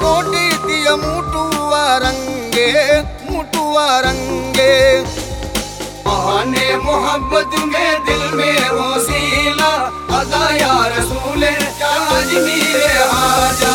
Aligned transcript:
کو 0.00 0.20
ڈی 0.22 0.48
دیا 0.66 0.94
مٹوا 0.96 1.98
رنگے 1.98 2.72
مٹوا 3.22 4.00
رنگے 4.02 4.72
محبت 6.84 7.54
میں 7.64 7.92
دل 8.06 8.22
میں 8.34 8.58
ہو 8.68 8.92
سیلا 9.00 9.74
ادا 10.18 10.46
یار 10.54 11.00
سونے 11.00 11.50